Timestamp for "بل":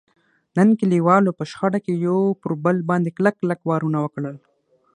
2.63-2.77